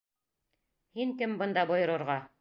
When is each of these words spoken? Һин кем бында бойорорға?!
Һин 0.97 1.13
кем 1.23 1.37
бында 1.43 1.69
бойорорға?! 1.73 2.21